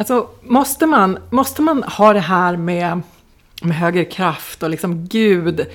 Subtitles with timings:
[0.00, 3.00] Alltså, måste man, måste man ha det här med,
[3.62, 5.66] med högre kraft och liksom Gud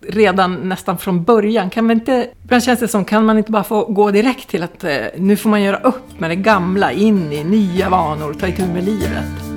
[0.00, 1.70] redan nästan från början?
[1.70, 4.62] Kan man inte, ibland känns det som, kan man inte bara få gå direkt till
[4.62, 8.46] att eh, nu får man göra upp med det gamla, in i nya vanor, ta
[8.46, 9.49] itu med livet?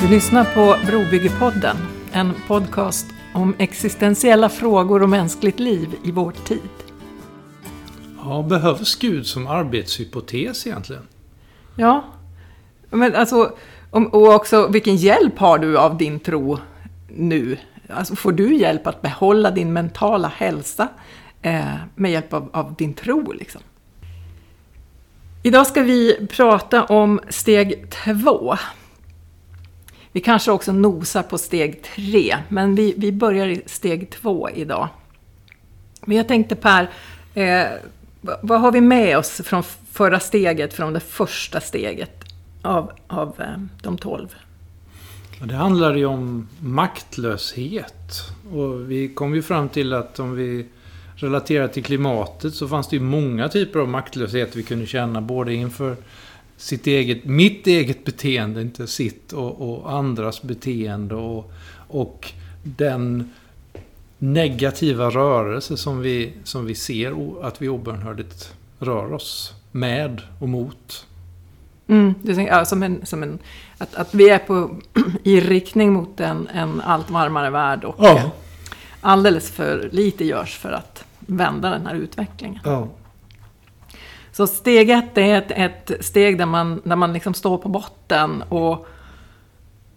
[0.00, 1.76] Du lyssnar på Brobyggepodden,
[2.12, 6.70] en podcast om existentiella frågor och mänskligt liv i vår tid.
[8.24, 11.02] Ja, behövs Gud som arbetshypotes egentligen?
[11.76, 12.04] Ja,
[12.90, 13.52] men alltså,
[13.90, 16.58] och också vilken hjälp har du av din tro
[17.08, 17.56] nu?
[17.88, 20.88] Alltså, får du hjälp att behålla din mentala hälsa
[21.42, 23.32] eh, med hjälp av, av din tro?
[23.32, 23.60] Liksom?
[25.42, 28.56] Idag ska vi prata om steg två
[30.12, 34.88] vi kanske också nosar på steg tre, men vi, vi börjar i steg två idag.
[36.04, 36.90] Men jag tänkte Per,
[37.34, 37.66] eh,
[38.20, 42.24] vad har vi med oss från förra steget, från det första steget
[42.62, 44.34] av, av eh, de tolv?
[45.44, 48.22] Det handlar ju om maktlöshet.
[48.52, 50.66] Och vi kom ju fram till att om vi
[51.14, 55.20] relaterar till klimatet så fanns det ju många typer av maktlöshet vi kunde känna.
[55.20, 55.96] Både inför
[56.60, 61.52] sitt eget, mitt eget beteende, inte sitt och, och andras beteende och,
[61.88, 63.30] och den
[64.18, 71.06] negativa rörelse som vi, som vi ser att vi obönhörligt rör oss med och mot.
[71.86, 73.38] Mm, är, ja, som en, som en,
[73.78, 74.76] att, att vi är på,
[75.22, 78.30] i riktning mot en, en allt varmare värld och ja.
[79.00, 82.60] alldeles för lite görs för att vända den här utvecklingen.
[82.64, 82.88] Ja.
[84.32, 88.42] Så steg ett är ett, ett steg där man, där man liksom står på botten
[88.42, 88.86] och,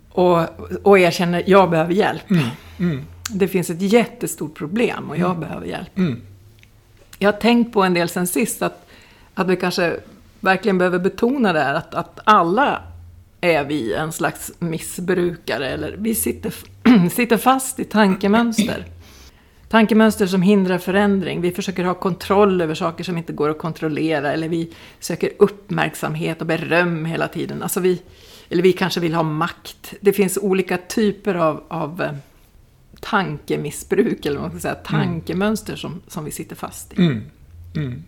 [0.09, 0.41] och,
[0.83, 2.31] och erkänner att jag behöver hjälp.
[2.31, 2.45] Mm.
[2.79, 3.05] Mm.
[3.29, 5.39] Det finns ett jättestort problem och jag mm.
[5.39, 5.97] behöver hjälp.
[5.97, 6.21] Mm.
[7.19, 8.87] Jag har tänkt på en del sen sist att,
[9.33, 9.99] att vi kanske
[10.39, 12.81] verkligen behöver betona det här att, att alla
[13.41, 16.53] är vi en slags missbrukare eller vi sitter,
[17.11, 18.85] sitter fast i tankemönster.
[19.73, 21.41] Tankemönster som hindrar förändring.
[21.41, 24.33] Vi försöker ha kontroll över saker som inte går att kontrollera.
[24.33, 27.63] Eller vi söker uppmärksamhet och beröm hela tiden.
[27.63, 28.01] Alltså vi,
[28.49, 29.93] eller vi kanske vill ha makt.
[30.01, 32.11] Det finns olika typer av, av eh,
[32.99, 34.85] tankemissbruk, eller vad man ska säga, mm.
[34.85, 37.01] tankemönster som, som vi sitter fast i.
[37.01, 37.21] Mm.
[37.75, 38.03] Mm.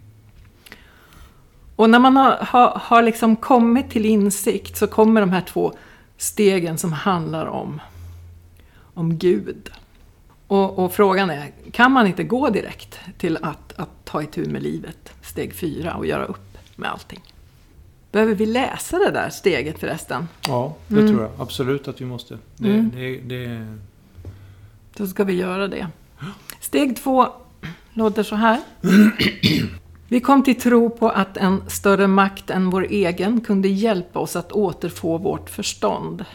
[1.75, 5.73] Och när man har, har, har liksom kommit till insikt så kommer de här två
[6.17, 7.81] stegen som handlar om,
[8.93, 9.71] om Gud.
[10.47, 14.63] Och, och, frågan är, kan man inte gå direkt till att, att ta itu med
[14.63, 17.22] livet, steg fyra, och göra upp med allting?
[18.11, 20.28] Behöver vi läsa det där steget förresten?
[20.47, 21.11] Ja, det mm.
[21.11, 22.38] tror jag absolut att vi måste.
[22.57, 22.91] Det, mm.
[22.95, 23.75] det, det...
[24.97, 25.88] Då ska vi göra det.
[26.59, 27.28] Steg två
[27.94, 28.61] låter så här.
[30.07, 34.35] Vi kom till tro på att en större makt än vår egen kunde hjälpa oss
[34.35, 36.25] att återfå vårt förstånd.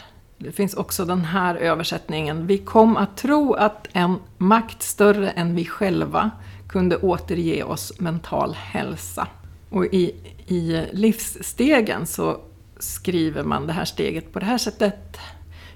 [0.43, 2.47] Det finns också den här översättningen.
[2.47, 6.31] Vi kom att tro att en makt större än vi själva
[6.67, 9.27] kunde återge oss mental hälsa.
[9.69, 10.15] Och i,
[10.47, 12.41] i livsstegen så
[12.79, 15.17] skriver man det här steget på det här sättet.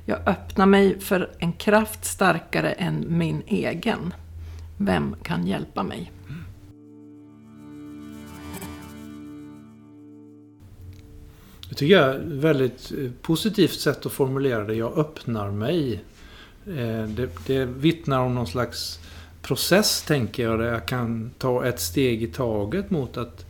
[0.06, 4.14] Jag öppnar mig för en kraft starkare än min egen.
[4.78, 6.12] Vem kan hjälpa mig?
[11.70, 14.76] Det tycker jag är ett väldigt eh, positivt sätt att formulera det.
[14.76, 16.04] Jag öppnar mig.
[16.68, 19.00] Eh, det, det vittnar om någon slags
[19.42, 23.46] process, tänker jag, där jag kan ta ett steg i taget mot att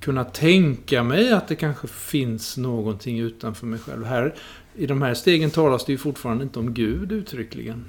[0.00, 4.04] kunna tänka mig att det kanske finns någonting utanför mig själv.
[4.04, 4.34] Här,
[4.74, 7.84] I de här stegen talas det ju fortfarande inte om Gud uttryckligen.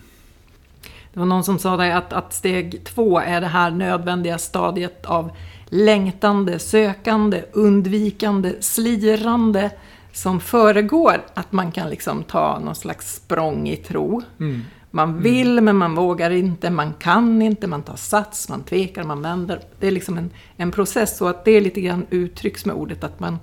[1.14, 5.06] Det var någon som sa det att, att steg två är det här nödvändiga stadiet
[5.06, 5.32] av
[5.74, 9.72] längtande, sökande, undvikande, slirande
[10.12, 14.22] som föregår att man kan liksom ta någon slags språng i tro.
[14.40, 14.62] Mm.
[14.92, 15.24] Man mm.
[15.24, 15.66] vill mm.
[15.66, 19.62] men man vågar inte, man kan inte, man tar sats, man tvekar, man vänder.
[19.80, 23.20] Det är liksom en, en process så att det lite grann uttrycks med ordet att
[23.20, 23.40] man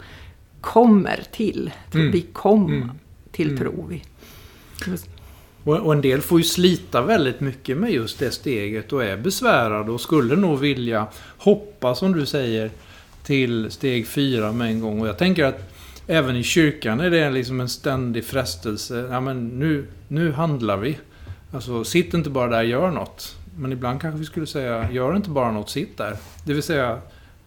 [0.61, 1.71] kommer till.
[1.95, 2.11] Mm.
[2.11, 2.91] Vi kom mm.
[3.31, 3.59] till mm.
[3.59, 3.91] tro.
[5.69, 9.17] Och, och, en del får ju slita väldigt mycket med just det steget och är
[9.17, 11.06] besvärade och skulle nog vilja
[11.38, 12.70] hoppa, som du säger,
[13.23, 15.00] till steg fyra med en gång.
[15.00, 15.73] Och jag tänker att
[16.06, 19.09] även i kyrkan är det liksom en ständig frestelse.
[19.11, 20.99] Ja, men nu, nu handlar vi.
[21.53, 23.37] Alltså, sitt inte bara där, gör något.
[23.56, 26.17] Men ibland kanske vi skulle säga, gör inte bara något, sitt där.
[26.44, 27.00] Det vill säga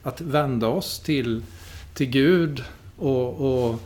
[0.04, 1.44] att vända oss till,
[1.94, 2.64] till Gud
[2.98, 3.82] och, och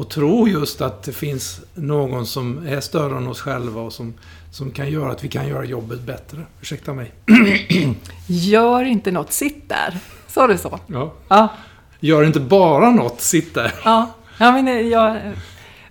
[0.00, 4.14] och tro just att det finns någon som är större än oss själva och som,
[4.52, 6.38] som kan göra att vi kan göra jobbet bättre.
[6.60, 7.12] Ursäkta mig.
[8.26, 9.98] Gör inte något, sitt där.
[10.26, 10.78] Sa du så?
[10.86, 11.12] Ja.
[11.28, 11.48] Ja.
[12.00, 13.74] Gör inte bara något, sitt där.
[13.84, 15.16] Ja, ja men det, jag,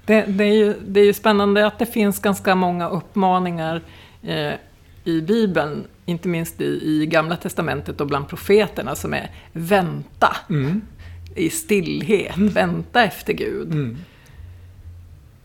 [0.06, 3.82] det, det, är ju, det är ju spännande att det finns ganska många uppmaningar
[4.24, 4.54] eh,
[5.04, 10.82] i Bibeln, inte minst i, i Gamla Testamentet och bland profeterna, som är vänta Mm.
[11.40, 13.72] I stillhet, vänta efter Gud.
[13.72, 13.98] Mm.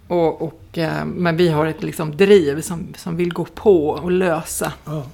[0.09, 4.11] Och, och, eh, men vi har ett liksom driv som, som vill gå på och
[4.11, 4.73] lösa.
[4.85, 5.07] Ja.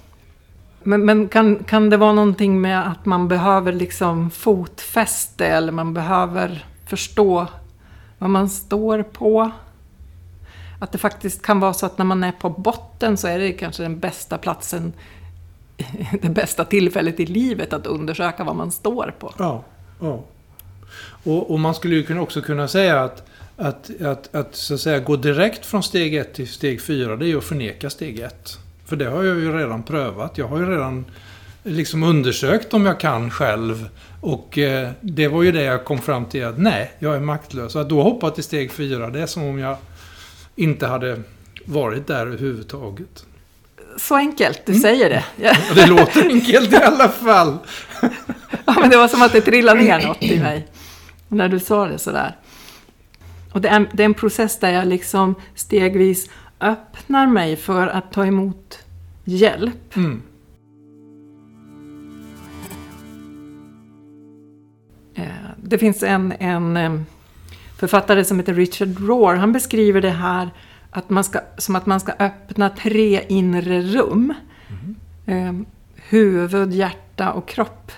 [0.83, 5.95] Men, men kan, kan det vara någonting med att man behöver liksom fotfäste eller man
[5.95, 7.47] behöver förstå
[8.19, 9.51] vad man står på?
[10.81, 13.53] Att det faktiskt kan vara så att när man är på botten så är det
[13.53, 14.93] kanske den bästa platsen,
[16.23, 19.35] det bästa tillfället i livet att undersöka vad man står på.
[19.39, 19.65] Ja,
[20.01, 20.21] ja.
[21.25, 23.23] Och, och man skulle ju också kunna säga att,
[23.57, 27.25] att, att, att, så att säga, gå direkt från steg ett till steg fyra, det
[27.25, 28.59] är ju att förneka steg ett.
[28.87, 30.39] För det har jag ju redan prövat.
[30.39, 31.05] Jag har ju redan
[31.63, 33.89] liksom undersökt om jag kan själv.
[34.21, 37.77] Och eh, det var ju det jag kom fram till att nej, jag är maktlös.
[37.77, 39.77] Att då hoppa till steg fyra, det är som om jag
[40.57, 41.23] inte hade
[41.65, 43.25] varit där överhuvudtaget.
[43.97, 45.25] Så enkelt, du säger det.
[45.43, 47.59] Ja, det låter enkelt i alla fall.
[48.81, 50.67] men det var som att det trillade ner något i mig.
[51.33, 52.37] När du sa det sådär.
[53.53, 56.31] Och det är, det är en process där jag liksom stegvis
[56.61, 58.79] öppnar mig för att ta emot
[59.25, 59.97] hjälp.
[59.97, 60.23] Mm.
[65.15, 65.25] Eh,
[65.57, 67.07] Det finns en, en
[67.77, 69.35] författare som heter Richard Rohr.
[69.35, 70.51] Han beskriver det här
[70.91, 74.35] att man ska, som att man ska öppna tre inre rum.
[75.27, 75.53] Eh,
[75.97, 77.93] huvud, hjärta och kropp.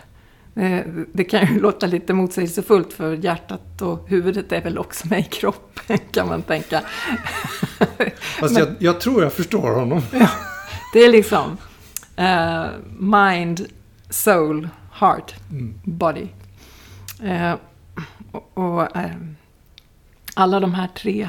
[0.54, 0.80] Eh,
[1.12, 5.22] Det kan ju låta lite motsägelsefullt för hjärtat och huvudet är väl också med i
[5.22, 6.80] kroppen kan man tänka.
[8.40, 10.02] Fast jag, jag tror jag förstår honom.
[10.92, 11.56] Det är liksom
[12.16, 12.64] eh,
[12.98, 13.66] mind,
[14.10, 15.74] soul, heart, Mm.
[15.84, 16.26] body.
[17.24, 17.52] Eh,
[18.32, 19.10] och och eh,
[20.34, 21.28] alla de här tre,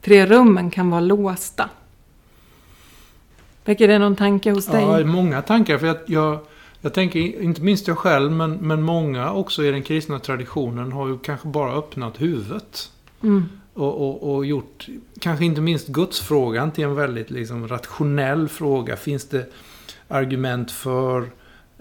[0.00, 1.68] tre rummen kan vara låsta.
[3.64, 4.82] Väcker det någon tanke hos dig?
[4.82, 5.78] Ja, många tankar.
[5.78, 6.38] För jag, jag,
[6.86, 11.08] jag tänker, inte minst jag själv, men, men många också i den kristna traditionen har
[11.08, 12.90] ju kanske bara öppnat huvudet.
[13.22, 13.48] Mm.
[13.74, 14.86] Och, och, och gjort,
[15.20, 18.96] kanske inte minst gudsfrågan till en väldigt liksom, rationell fråga.
[18.96, 19.52] Finns det
[20.08, 21.20] argument för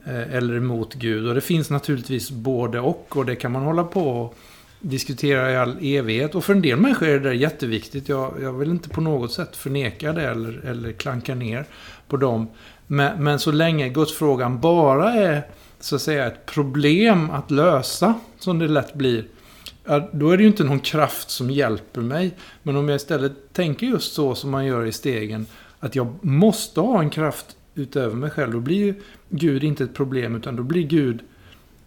[0.06, 1.28] eh, eller emot Gud?
[1.28, 3.18] Och det finns naturligtvis både och.
[3.18, 4.38] Och det kan man hålla på och
[4.80, 6.36] diskutera i all evighet.
[6.36, 8.10] Och för en del människor är det där jätteviktigt.
[8.10, 11.66] Jag, jag vill inte på något sätt förneka det eller, eller klanka ner
[12.08, 12.48] på dem.
[12.88, 15.48] Men, men så länge gudsfrågan bara är
[15.80, 19.26] så att säga ett problem att lösa, som det lätt blir,
[20.12, 22.32] då är det ju inte någon kraft som hjälper mig.
[22.64, 25.46] Men om jag istället tänker just så som man gör i stegen,
[25.80, 28.94] att jag måste ha en kraft utöver mig själv, då blir ju
[29.30, 31.20] Gud inte ett problem, utan då blir Gud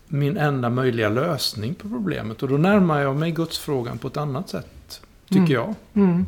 [0.06, 2.42] min enda möjliga lösning på problemet.
[2.42, 5.52] Och då närmar jag mig gudsfrågan på ett annat sätt, tycker Mm.
[5.52, 5.74] jag.
[5.94, 6.26] Mm.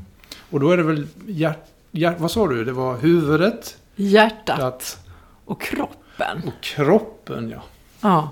[0.51, 1.59] Och då är det väl hjärt,
[1.91, 2.65] hjärt, vad sa du?
[2.65, 4.99] Det var huvudet, Hjärtat
[5.45, 6.43] och kroppen.
[6.47, 7.63] och kroppen, ja.
[8.01, 8.31] Ja.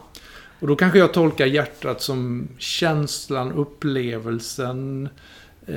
[0.61, 5.09] Och då kanske jag tolkar hjärtat som känslan, upplevelsen,
[5.67, 5.75] eh,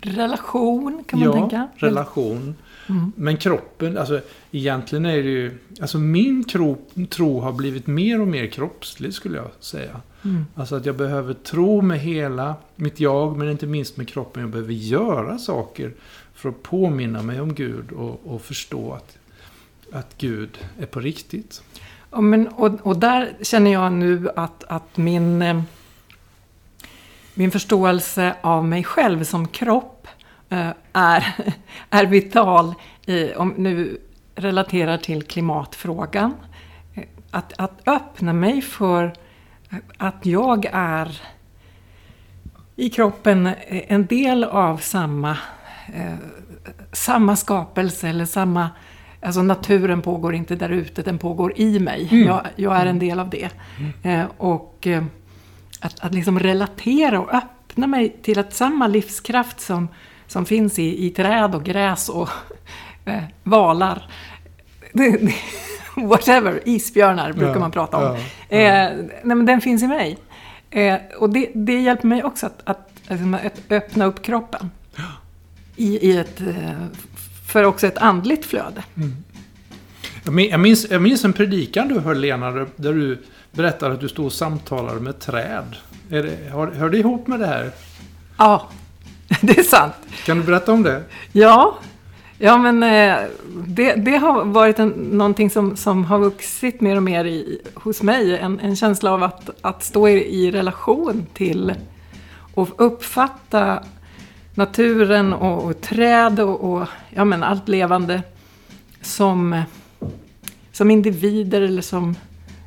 [0.00, 1.68] Relation kan man ja, tänka.
[1.76, 2.54] relation.
[2.88, 3.12] Mm.
[3.16, 4.20] Men kroppen, alltså
[4.50, 5.58] egentligen är det ju...
[5.80, 6.76] Alltså min tro,
[7.10, 10.00] tro har blivit mer och mer kroppslig skulle jag säga.
[10.24, 10.46] Mm.
[10.54, 14.42] Alltså att jag behöver tro med hela mitt jag, men inte minst med kroppen.
[14.42, 15.92] Jag behöver göra saker
[16.38, 19.18] för att påminna mig om Gud och, och förstå att,
[19.92, 21.62] att Gud är på riktigt.
[22.10, 25.62] Ja, men, och, och där känner jag nu att, att min, eh,
[27.34, 30.08] min förståelse av mig själv som kropp
[30.48, 31.34] eh, är,
[31.90, 32.74] är vital,
[33.06, 33.98] i, om nu
[34.34, 36.34] relaterar till klimatfrågan.
[37.30, 39.12] Att, att öppna mig för
[39.96, 41.20] att jag är
[42.76, 45.38] i kroppen en del av samma,
[45.94, 46.14] eh,
[46.92, 48.70] samma skapelse eller samma
[49.22, 52.08] Alltså naturen pågår inte där ute, den pågår i mig.
[52.10, 52.26] Mm.
[52.26, 53.48] Jag, jag är en del av det.
[54.02, 55.04] Eh, och eh,
[55.80, 59.88] att, att liksom relatera och öppna mig till att samma livskraft som,
[60.26, 62.28] som finns i, i träd och gräs och
[63.04, 64.10] eh, valar.
[65.96, 68.02] Whatever, isbjörnar brukar Ja, man prata om.
[68.02, 68.16] ja,
[68.48, 68.58] ja.
[68.58, 70.18] Eh, nej, men den finns i mig.
[70.70, 74.70] Eh, och det, det hjälper mig också att, att, liksom, att öppna upp kroppen.
[75.78, 76.72] I, i ett, eh,
[77.46, 78.84] för också ett andligt flöde.
[80.24, 83.18] Jag min- jag minns, jag minns en predikan du höll Lena, där- du
[83.52, 85.76] berättade att du stod och samtalade med träd.
[86.10, 87.70] Är det, har, hör det ihop med det här?
[88.38, 88.68] Ja,
[89.40, 89.92] det är sant.
[90.26, 91.02] Kan du berätta om det?
[91.32, 91.78] Ja,
[92.38, 93.16] ja men eh,
[93.66, 98.02] det, det har varit en, någonting som, som har vuxit mer och mer i, hos
[98.02, 98.38] mig.
[98.38, 100.12] En, en känsla av att, att stå i,
[100.44, 101.74] i relation till
[102.54, 103.82] och uppfatta
[104.58, 108.22] naturen och, och träd och, och, ja, men allt levande
[109.00, 109.62] som,
[110.72, 112.16] som individer eller som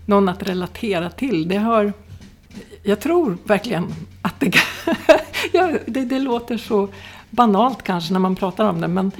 [0.05, 1.48] någon att relatera till.
[1.48, 1.93] Det har,
[2.83, 3.88] jag tror verkligen
[4.21, 4.53] att det,
[5.51, 6.88] ja, det, det låter så
[7.29, 9.12] banalt kanske när man pratar om det men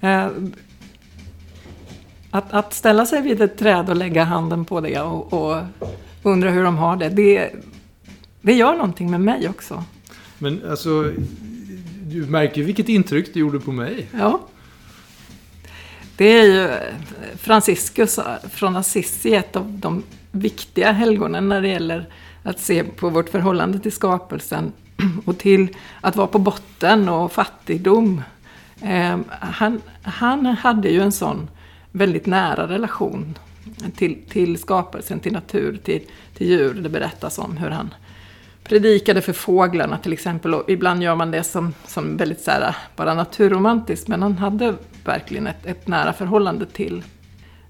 [0.00, 0.28] eh,
[2.30, 5.62] att, att ställa sig vid ett träd och lägga handen på det och, och
[6.22, 7.50] undra hur de har det, det,
[8.40, 9.84] det gör någonting med mig också.
[10.38, 11.12] Men alltså,
[12.08, 14.06] du märker vilket intryck det gjorde på mig.
[14.18, 14.40] Ja.
[16.16, 21.68] Det är ju eh, Franciscus eh, från Assisi, ett av de viktiga helgonen när det
[21.68, 22.08] gäller
[22.42, 24.72] att se på vårt förhållande till skapelsen
[25.24, 25.68] och till
[26.00, 28.22] att vara på botten och fattigdom.
[28.82, 31.48] Ehm, han, han hade ju en sån
[31.92, 33.38] väldigt nära relation
[33.96, 36.00] till, till skapelsen, till natur, till,
[36.34, 36.74] till djur.
[36.74, 37.94] Det berättas om hur han
[38.68, 40.54] predikade för fåglarna till exempel.
[40.54, 44.08] Och ibland gör man det som, som väldigt så här, bara naturromantiskt.
[44.08, 47.02] Men han hade verkligen ett, ett nära förhållande till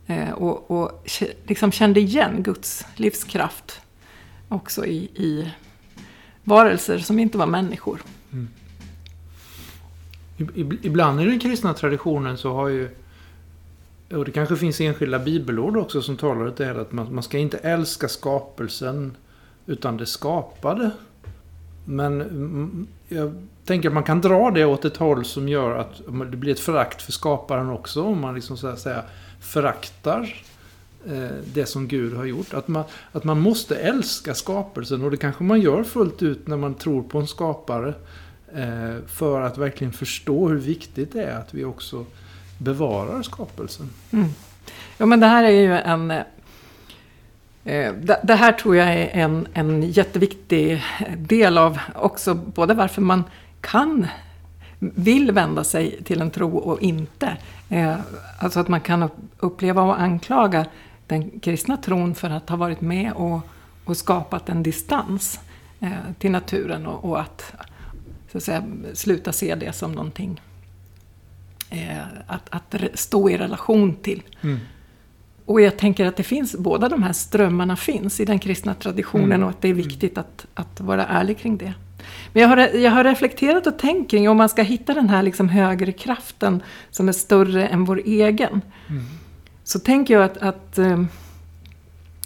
[0.06, 1.04] eh, och, och
[1.46, 3.80] liksom kände igen Guds livskraft
[4.48, 5.50] också i, i
[6.44, 8.02] varelser som inte var människor.
[8.32, 8.48] Mm.
[10.82, 12.88] Ibland i den kristna traditionen så har ju
[14.10, 17.38] och det kanske finns enskilda bibelord också som talar om det att man, man ska
[17.38, 19.16] inte älska skapelsen
[19.68, 20.90] utan det skapade.
[21.84, 23.34] Men mm, jag
[23.64, 26.60] tänker att man kan dra det åt ett håll som gör att det blir ett
[26.60, 28.02] förakt för skaparen också.
[28.02, 29.02] Om man liksom så att säga
[29.40, 30.42] föraktar
[31.06, 32.54] eh, det som Gud har gjort.
[32.54, 36.56] Att man, att man måste älska skapelsen och det kanske man gör fullt ut när
[36.56, 37.94] man tror på en skapare.
[38.54, 42.04] Eh, för att verkligen förstå hur viktigt det är att vi också
[42.58, 43.90] bevarar skapelsen.
[44.10, 44.28] Mm.
[44.98, 46.12] Ja men det här är ju en
[47.68, 50.82] Eh, det här tror jag är en, en jätteviktig
[51.16, 53.24] del av också både varför man
[53.60, 54.06] kan,
[54.78, 57.36] vill vända sig till en tro och inte.
[57.68, 57.96] Eh,
[58.38, 60.66] alltså att man kan uppleva och anklaga
[61.06, 63.40] den kristna tron för att ha varit med och,
[63.84, 65.40] och skapat en distans
[65.80, 67.52] eh, till naturen och, och att,
[68.32, 70.40] så att säga, sluta se det som någonting
[72.26, 74.22] att, att stå i relation till.
[74.42, 74.58] Mm.
[75.48, 79.32] Och jag tänker att det finns, båda de här strömmarna finns i den kristna traditionen
[79.32, 79.42] mm.
[79.42, 81.74] och att det är viktigt att, att vara ärlig kring det.
[82.32, 85.22] Men jag har, jag har reflekterat och tänkt kring om man ska hitta den här
[85.22, 88.60] liksom högre kraften som är större än vår egen.
[88.88, 89.02] Mm.
[89.64, 91.04] Så tänker jag att, att eh,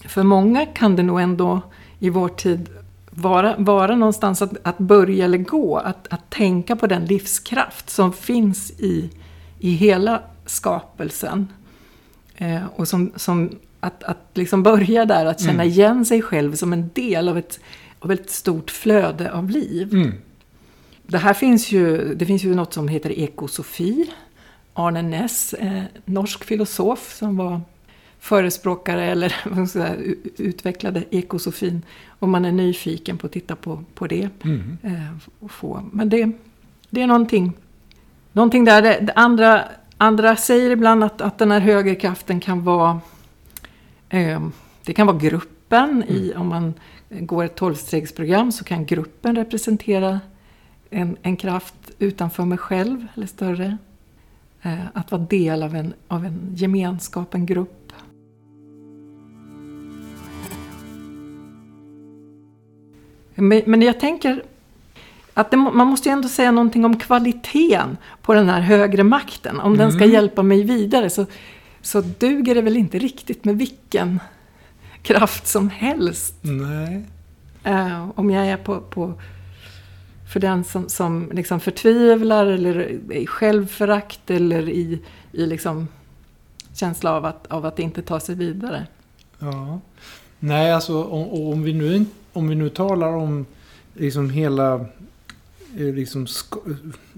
[0.05, 1.61] för många kan det nog ändå
[1.99, 2.69] i vår tid
[3.11, 5.77] vara, vara någonstans att, att börja eller gå.
[5.77, 9.11] Att, att tänka på den livskraft som finns i,
[9.59, 11.49] i hela skapelsen.
[12.43, 15.69] Eh, och som, som att, att liksom börja där, att känna mm.
[15.69, 17.61] igen sig själv som en del av ett,
[17.99, 19.93] av ett stort flöde av liv.
[19.93, 20.13] Mm.
[21.07, 24.11] Det här finns ju, det finns ju något som heter ekosofi.
[24.75, 27.61] Arne Ness, eh, norsk filosof som var
[28.19, 29.35] förespråkare eller
[30.37, 31.83] utvecklade ekosofin.
[32.09, 34.29] Om man är nyfiken på att titta på, på det.
[34.45, 34.79] Mm.
[34.83, 35.83] Eh, få.
[35.93, 36.33] Men det,
[36.91, 37.53] det är någonting,
[38.33, 38.83] någonting där.
[38.83, 39.65] Det, det andra
[40.03, 43.01] Andra säger ibland att, att den här högerkraften kan vara
[44.09, 44.43] eh,
[44.85, 45.91] Det kan vara gruppen.
[45.91, 46.09] Mm.
[46.09, 46.75] I, om man
[47.11, 50.21] går ett tolvstegsprogram så kan gruppen representera
[50.91, 53.79] en, en kraft utanför mig själv eller större.
[54.63, 57.93] Eh, att vara del av en, av en gemenskap, en grupp.
[63.35, 64.43] Men jag tänker
[65.35, 69.61] att det, man måste ju ändå säga någonting om kvaliteten på den här högre makten.
[69.61, 69.79] Om mm.
[69.79, 70.15] den ska mm.
[70.15, 71.27] hjälpa mig vidare så,
[71.81, 74.21] så duger det väl inte riktigt med vilken
[75.03, 76.35] kraft som helst.
[76.41, 77.05] Nej.
[77.67, 79.15] Uh, om jag är på, på
[80.33, 85.01] för den som, som liksom förtvivlar eller i självförakt eller i,
[85.33, 85.89] i liksom
[86.75, 88.87] känsla av att, av att inte ta sig vidare.
[89.39, 89.81] Ja.
[90.39, 93.47] Nej, alltså om, om, vi, nu, om vi nu talar om
[93.95, 94.87] liksom hela
[95.77, 96.23] Eh, liksom
[96.67, 96.73] eh,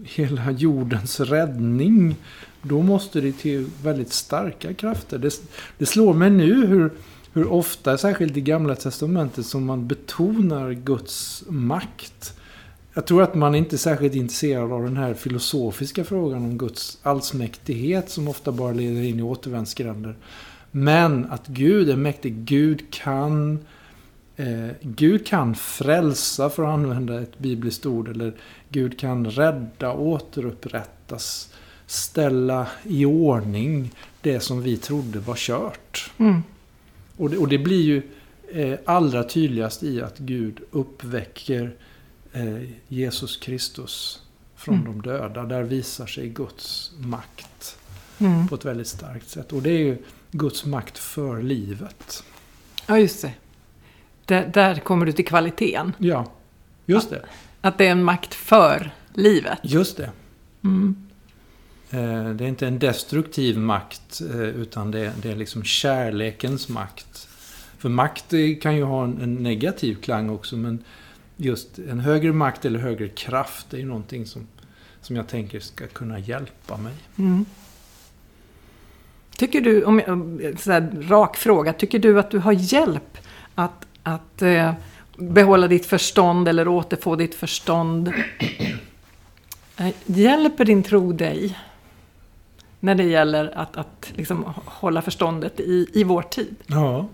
[0.05, 2.17] hela jordens räddning.
[2.63, 5.19] Då måste det till väldigt starka krafter.
[5.19, 5.41] Det,
[5.79, 6.91] det slår mig nu hur,
[7.33, 12.39] hur ofta, särskilt i Gamla Testamentet, som man betonar Guds makt.
[12.95, 16.99] Jag tror att man inte är särskilt intresserad av den här filosofiska frågan om Guds
[17.03, 20.17] allsmäktighet som ofta bara leder in i återvändsgränder.
[20.71, 22.35] Men att Gud är mäktig.
[22.45, 23.59] Gud kan
[24.37, 28.09] eh, Gud kan frälsa, för att använda ett bibliskt ord.
[28.09, 28.35] Eller
[28.69, 31.53] Gud kan rädda, återupprättas,
[31.87, 36.11] ställa i ordning det som vi trodde var kört.
[36.19, 36.43] Mm.
[37.17, 38.03] Och det, och det blir ju
[38.53, 41.75] eh, allra tydligast i att Gud uppväcker
[42.33, 44.23] eh, Jesus Kristus
[44.57, 44.87] från Mm.
[44.87, 45.43] de döda.
[45.43, 47.79] Där visar sig Guds makt
[48.19, 48.49] Mm.
[48.49, 49.53] på ett väldigt starkt sätt.
[49.53, 49.99] Och det är ju
[50.31, 52.25] Guds makt för livet.
[52.87, 53.33] Ja, just det.
[54.25, 55.93] Där, där kommer du till kvaliteten.
[55.99, 56.33] Ja,
[56.87, 57.25] just det.
[57.61, 59.59] Att det är en makt för livet.
[59.63, 60.11] Just det.
[60.65, 60.97] Mm.
[61.91, 66.69] Eh, Det är inte en destruktiv makt, eh, utan det är, det är liksom kärlekens
[66.69, 67.29] makt.
[67.79, 70.85] För makt kan ju ha en, negativ klang också, men
[71.37, 74.47] just en högre makt eller högre kraft det är ju någonting som,
[75.01, 76.93] som jag tänker ska kunna hjälpa mig.
[77.19, 77.45] Mm.
[79.37, 83.19] Tycker du, om jag, så här, rak fråga, tycker du att du har hjälp
[83.55, 84.73] att, att eh,
[85.17, 88.13] behålla ditt förstånd eller återfå ditt förstånd?
[89.77, 91.59] Eh, hjälper din tro dig
[92.81, 96.57] när det gäller att, att liksom hålla förståndet i, i vår tid?
[96.67, 97.09] Ja.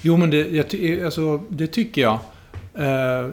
[0.00, 2.18] Jo, men det, jag, alltså, det tycker jag.
[2.74, 3.30] Eh,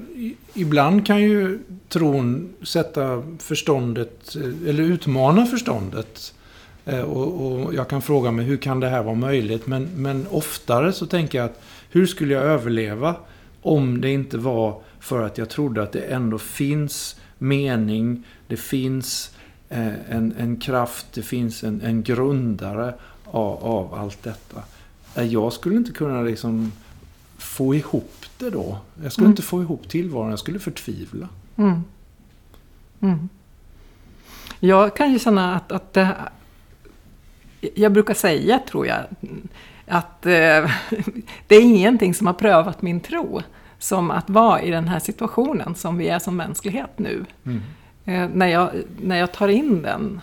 [0.54, 6.34] ibland kan ju tron sätta förståndet, eh, eller utmana förståndet.
[6.86, 9.68] Eh, och, och jag kan fråga mig hur kan det här vara möjligt?
[9.68, 13.16] Men, men oftare så tänker jag att hur skulle jag överleva
[13.62, 19.36] om det inte var för att jag trodde att det ändå finns mening, det finns
[19.70, 22.94] eh, en, en kraft, det finns en, en grundare
[23.26, 24.62] av, av allt detta.
[25.16, 26.72] Eh, Jag skulle inte kunna liksom
[27.38, 28.78] få ihop det då.
[29.04, 29.32] Jag skulle Mm.
[29.32, 31.30] inte få ihop tillvaron, jag skulle förtvivla.
[31.56, 31.82] Mm.
[33.00, 33.30] Mm.
[34.60, 36.16] Jag kan ju känna att, att det,
[37.76, 39.00] jag brukar säga, tror jag,
[39.92, 40.32] att eh,
[41.48, 43.42] det är ingenting som har prövat min tro
[43.80, 47.26] som att vara i den här situationen som vi är som mänsklighet nu.
[47.46, 47.62] Mm.
[48.06, 48.70] Eh, när, jag,
[49.02, 50.22] när jag tar in den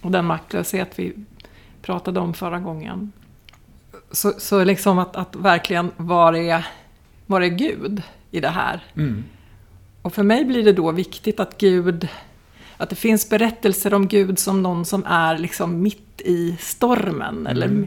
[0.00, 1.12] och den maktlöshet vi
[1.82, 3.12] pratade om förra gången.
[4.10, 6.66] Så, så liksom att, att verkligen, var är,
[7.26, 8.84] var är Gud i det här?
[8.96, 9.24] Mm.
[10.02, 12.08] Och för mig blir det då viktigt att Gud,
[12.76, 17.46] att det finns berättelser om Gud som någon som är liksom mitt i stormen.
[17.46, 17.86] Eller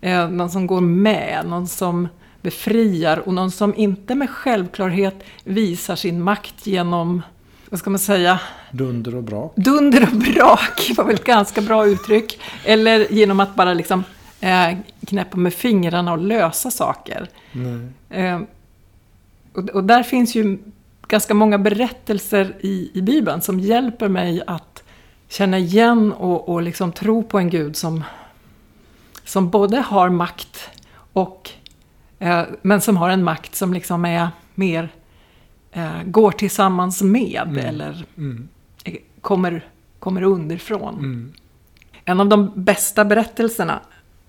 [0.00, 2.08] eh, någon som går med, någon som
[2.42, 7.22] befriar och någon som inte med självklarhet visar sin makt genom,
[7.68, 9.52] vad ska man säga, Dunder och brak.
[9.56, 12.40] dunder och brak var väl ett ganska bra uttryck.
[12.64, 14.04] Eller genom att bara liksom
[14.40, 17.28] eh, knäppa med fingrarna och lösa saker.
[18.10, 18.40] Eh,
[19.52, 20.58] och, och där finns ju
[21.08, 24.82] ganska många berättelser i, i Bibeln som hjälper mig att
[25.28, 28.04] känna igen och, och liksom tro på en Gud som,
[29.24, 30.68] som både har makt
[31.12, 31.50] och
[32.18, 34.88] eh, men som har en makt som liksom är mer
[35.72, 37.56] eh, går tillsammans med Mm.
[37.66, 38.48] eller Mm.
[38.84, 39.66] eh, kommer,
[39.98, 40.94] kommer underifrån.
[40.98, 41.32] Mm.
[42.04, 43.80] En av de bästa berättelserna,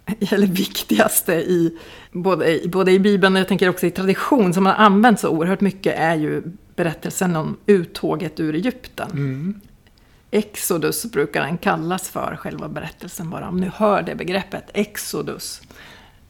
[0.32, 1.77] eller viktigaste i
[2.12, 5.30] både, i både i Bibeln och jag tänker också i tradition som har använts så
[5.30, 6.43] oerhört mycket är ju
[6.75, 9.12] berättelsen om uttåget ur Egypten.
[9.12, 9.62] Mm.
[10.32, 13.50] Exodus brukar den kallas för, själva berättelsen bara.
[13.50, 15.62] Om ni hör det begreppet, Exodus,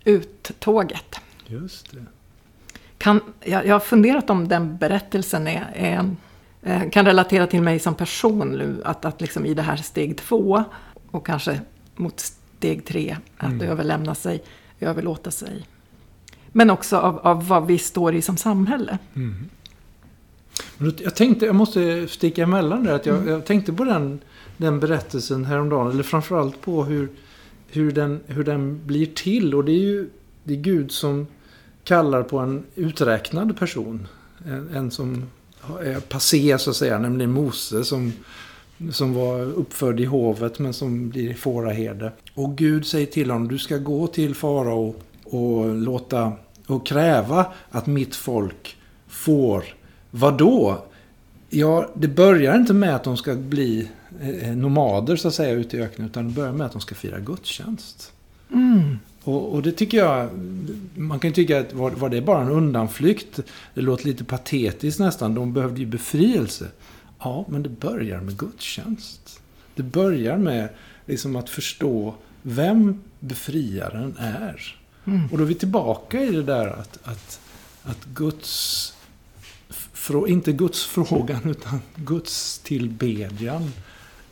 [0.03, 1.15] uttåget.
[1.47, 2.05] Just det.
[2.97, 6.15] Kan, jag, jag har funderat om den berättelsen är, är,
[6.63, 8.81] eh, kan relatera till mig som person nu.
[8.85, 10.63] Att, att liksom i det här steg två
[11.11, 11.61] och kanske
[11.95, 13.69] mot steg tre, att Mm.
[13.69, 14.43] överlämna sig,
[14.79, 15.67] överlåta sig.
[16.47, 18.97] Men också av, av vad vi står i som samhälle.
[19.15, 19.49] Mm.
[21.03, 22.93] Jag tänkte, jag måste sticka emellan där.
[22.93, 23.29] Att jag, Mm.
[23.29, 24.19] jag tänkte på den,
[24.57, 25.91] den berättelsen häromdagen.
[25.91, 27.09] Eller framförallt på hur,
[27.67, 29.55] hur, den, hur den blir till.
[29.55, 30.09] Och det är ju
[30.43, 31.27] det är Gud som
[31.83, 34.07] kallar på en uträknad person.
[34.45, 35.23] En, en som
[35.83, 36.97] är passé så att säga.
[36.97, 38.13] Nämligen Mose som,
[38.91, 42.11] som var uppfödd i hovet men som blir fåraherde.
[42.33, 46.31] Och Gud säger till honom, du ska gå till farao och låta
[46.67, 49.63] och kräva att mitt folk får
[50.11, 50.85] vad då?
[51.49, 53.89] Ja, det börjar inte med att de ska bli
[54.21, 56.07] eh, nomader så att säga ute i öknen.
[56.07, 58.13] Utan det börjar med att de ska fira gudstjänst.
[58.51, 58.99] Mm.
[59.23, 60.29] Och, och det tycker jag,
[60.95, 63.39] man kan ju tycka att var, var det bara en undanflykt?
[63.73, 65.35] Det låter lite patetiskt nästan.
[65.35, 66.67] De behövde ju befrielse.
[67.19, 69.41] Ja, men det börjar med gudstjänst.
[69.75, 70.69] Det börjar med
[71.05, 74.75] liksom att förstå vem befriaren är.
[75.05, 75.27] Mm.
[75.31, 77.39] Och då är vi tillbaka i det där att, att,
[77.83, 78.93] att Guds...
[80.27, 83.71] Inte Guds frågan utan Guds tillbedjan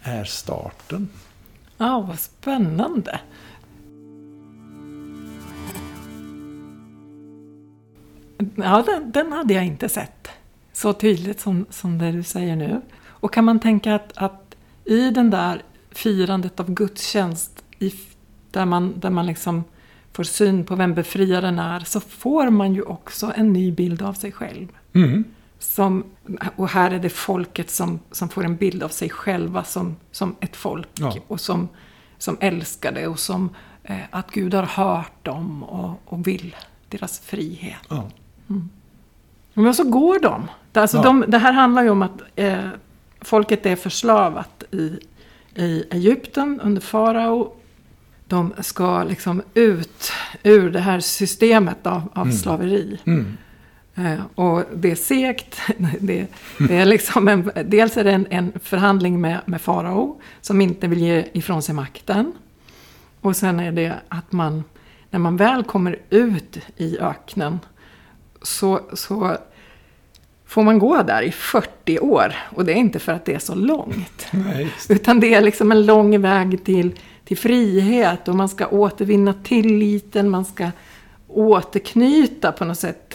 [0.02, 1.10] är starten.
[1.78, 3.20] Ja, vad spännande.
[8.56, 10.28] Ja, den, den hade jag inte sett
[10.74, 12.82] så tydligt som, som det du säger nu.
[13.08, 14.56] Och kan man tänka att, att
[14.86, 17.94] i den där firandet av gudstjänst, i,
[18.52, 19.64] där, man, där man liksom
[20.14, 24.14] får syn på vem befriaren är, så får man ju också en ny bild av
[24.14, 24.68] sig själv.
[24.94, 25.24] Mm.
[25.60, 26.04] Som,
[26.56, 30.36] och här är det folket som, som får en bild av sig själva som, som
[30.40, 30.88] ett folk.
[30.94, 31.16] Ja.
[31.28, 31.70] Och som,
[32.18, 33.50] som älskar det och som
[33.84, 36.56] eh, att Gud har hört dem och, och vill
[36.90, 37.80] deras frihet.
[37.90, 38.10] Ja.
[39.54, 40.48] Men så går de.
[40.74, 41.04] Alltså Ja.
[41.04, 42.70] de det här handlar ju om att eh,
[43.22, 45.00] folket är förslavat i,
[45.56, 47.54] i Egypten under farao.
[48.28, 50.12] De ska liksom ut
[50.44, 53.00] ur det här systemet av, av slaveri.
[53.06, 53.38] Mm.
[54.00, 55.62] Eh, och det är segt.
[56.00, 56.28] Det,
[56.60, 60.88] det är liksom en, dels är det en, en förhandling med, med farao som inte
[60.88, 62.34] vill ge ifrån sig makten.
[63.22, 64.64] Och sen är det att man,
[65.10, 67.60] när man väl kommer ut i öknen
[68.42, 69.38] så, så
[70.46, 72.36] får man gå där i 40 år.
[72.56, 74.28] Och det är inte för att det är så långt.
[74.32, 74.74] Nej.
[74.90, 80.30] Utan det är liksom en lång väg till, till frihet och man ska återvinna tilliten,
[80.30, 80.72] man ska
[81.28, 83.09] återknyta på något sätt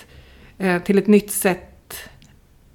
[0.84, 1.94] till ett nytt sätt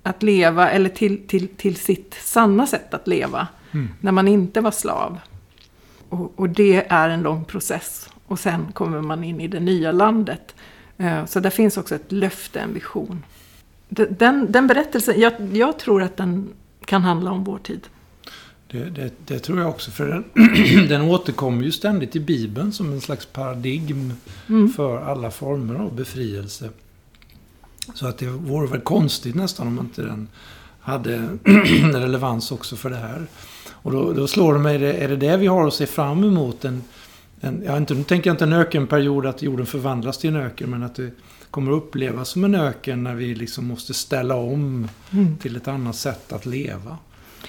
[0.04, 3.88] att leva eller till, till, till sitt sanna sätt att leva Mm.
[4.00, 5.18] när man inte var slav.
[6.10, 8.10] Och, och det är en lång process.
[8.26, 10.56] Och sen kommer man in i det nya landet.
[10.98, 13.24] Eh, Så där finns också ett löfte, en vision.
[13.90, 16.50] De- Den, den berättelsen, jag, jag tror att den
[16.86, 17.88] kan handla om vår tid.
[18.72, 19.92] Det, det, det tror jag också.
[19.92, 20.24] För den,
[20.88, 24.14] den återkommer ju ständigt i Bibeln som en slags paradigm
[24.50, 24.70] Mm.
[24.74, 26.70] för alla former av befrielse.
[27.94, 30.28] Så att det vore väl konstigt nästan om inte den
[30.80, 31.38] hade
[31.94, 33.28] relevans också för det här.
[33.72, 35.86] Och då, då slår det mig, är det, är det det vi har att se
[35.86, 36.66] fram emot?
[36.66, 36.84] En,
[37.42, 40.70] en, ja, inte, nu tänker jag inte en ökenperiod, att jorden förvandlas till en öken,
[40.70, 41.12] men att det
[41.52, 45.38] kommer upplevas som en öken när vi liksom måste ställa om Mm.
[45.38, 46.98] till ett annat sätt att leva.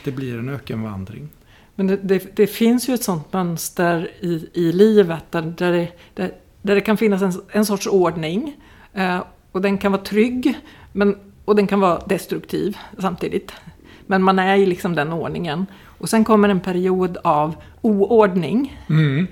[0.04, 1.28] Det blir en ökenvandring.
[1.74, 5.88] Men det, det, det finns ju ett sånt mönster i, i livet där, där, det,
[6.14, 8.56] där, där det kan finnas en, en sorts ordning.
[8.92, 9.22] Eh,
[9.52, 10.58] och den kan vara trygg
[10.92, 13.52] men, och den kan vara destruktiv samtidigt.
[14.06, 15.66] Men man är i liksom den ordningen.
[15.84, 19.26] Och sen kommer en period av oordning Mm.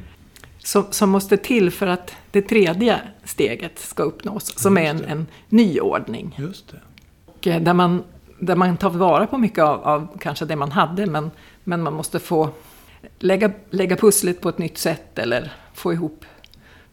[0.58, 4.58] som, som måste till för att det tredje steget ska uppnås.
[4.58, 6.34] Som är en, en ny ordning.
[6.38, 6.80] Just det.
[7.26, 8.02] Och eh, där man,
[8.38, 11.30] där man tar vara på mycket av, av kanske det man hade men,
[11.64, 12.50] men man måste få
[13.18, 16.24] lägga, lägga pusslet på ett nytt sätt eller få ihop,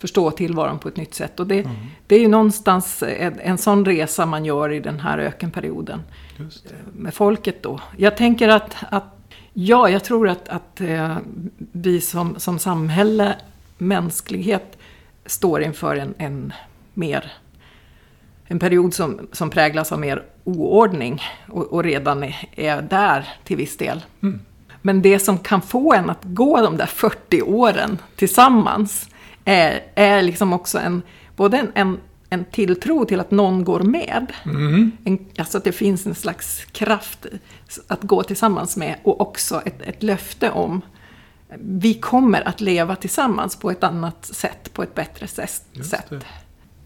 [0.05, 1.39] förstå tillvaron på ett nytt sätt.
[1.39, 1.75] Och det, Mm.
[2.07, 6.01] det är ju någonstans en, en sån resa man gör i den här ökenperioden
[6.37, 6.43] det.
[6.93, 7.79] med folket då.
[7.97, 9.03] Jag tänker att, att
[9.53, 11.17] ja, jag tror att, att eh,
[11.71, 13.35] vi som, som samhälle,
[13.77, 14.77] mänsklighet,
[15.25, 16.53] står inför en, en
[16.93, 17.31] mer
[18.47, 23.57] en period som, som präglas av mer oordning och, och redan är, är där till
[23.57, 24.05] viss del.
[24.23, 24.39] Mm.
[24.81, 29.09] Men det som kan få en att gå de där 40 åren tillsammans
[29.45, 31.01] är, är liksom också en,
[31.35, 31.97] både en, en,
[32.29, 34.33] en tilltro till att någon går med.
[34.45, 34.91] Mm.
[35.03, 37.25] En, alltså att det finns en slags kraft
[37.87, 40.81] att gå tillsammans med och också ett, ett löfte om
[41.59, 45.61] vi kommer att leva tillsammans på ett annat sätt, på ett bättre sätt.
[46.09, 46.21] Det.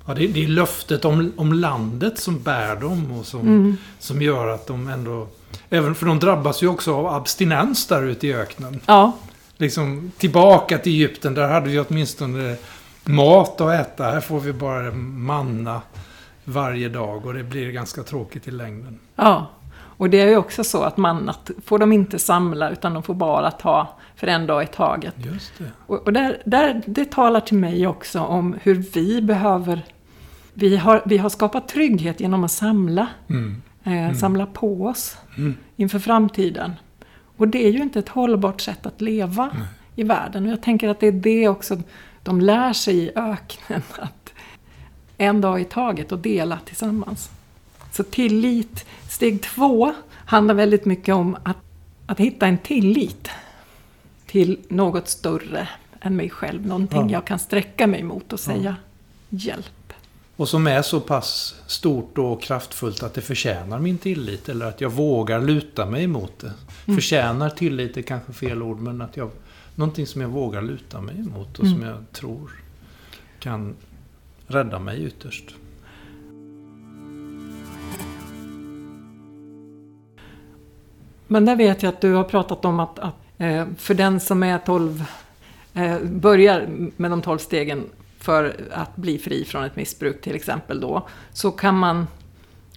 [0.06, 3.78] Ja, det, det är löftet om, om landet som bär dem och som, Mm.
[4.00, 5.28] som gör att de ändå...
[5.70, 8.80] Även, för de drabbas ju också av abstinens där ute i öknen.
[8.86, 9.18] Ja,
[9.60, 12.56] Liksom tillbaka till Egypten, där hade vi åtminstone
[13.06, 14.04] mat att äta.
[14.04, 15.82] Här får vi bara manna
[16.44, 19.00] varje dag och det blir ganska tråkigt i längden.
[19.16, 19.48] ja.
[19.72, 23.14] Och det är ju också så att mannat får de inte samla utan de får
[23.14, 25.14] bara ta för en dag i taget.
[25.18, 25.72] Just det.
[25.88, 29.86] Och, och där, där, det talar till mig också om hur vi behöver...
[30.54, 33.62] Vi har, vi har skapat trygghet genom att samla, Mm.
[33.84, 35.56] eh, samla på oss Mm.
[35.76, 36.72] inför framtiden.
[37.40, 39.68] Och det är ju inte ett hållbart sätt att leva Nej.
[39.96, 40.46] i världen.
[40.46, 41.82] Och jag tänker att det är det också
[42.24, 43.82] de lär sig i öknen.
[44.00, 44.34] Att
[45.18, 47.30] en dag i taget och dela tillsammans.
[47.92, 49.94] Så tillit, steg två,
[50.26, 51.58] handlar väldigt mycket om att,
[52.06, 53.30] att hitta en tillit
[54.26, 55.70] till något större
[56.02, 56.66] än mig själv.
[56.68, 57.12] Någonting Ja.
[57.12, 58.76] jag kan sträcka mig mot och säga
[59.30, 59.79] hjälp.
[60.40, 64.50] Och som är så pass stort och kraftfullt att det förtjänar min tillit.
[64.50, 66.54] Eller att jag vågar luta mig emot det.
[66.86, 66.98] Mm.
[66.98, 69.32] Förtjänar tillit är kanske fel ord, men att jag...
[69.76, 71.90] Någonting som jag vågar luta mig emot och som Mm.
[71.90, 72.52] jag tror
[73.40, 73.76] kan
[74.48, 75.56] rädda mig ytterst.
[81.28, 84.44] Men där vet jag att du har pratat om att, att eh, för den som
[84.44, 85.04] är 12,
[85.74, 87.84] eh, börjar med de 12 stegen
[88.20, 92.08] för att bli fri från ett missbruk till exempel då, så kan man,